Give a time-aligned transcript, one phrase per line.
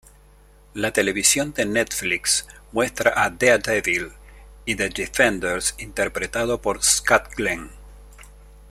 [0.73, 4.11] La televisión de Netflix muestra a "Daredevil"
[4.65, 7.69] y "The Defenders" interpretado por Scott Glenn.